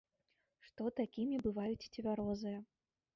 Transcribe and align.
Што 0.67 0.87
такімі 0.99 1.35
бываюць 1.45 1.89
цвярозыя. 1.99 2.59